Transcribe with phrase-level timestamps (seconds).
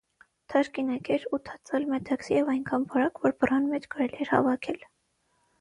[0.53, 4.83] թաշկինակ էր, ութածալ, մետաքսի և այնքան բարակ, որ բռան մեջ կարելի էր հավաքել: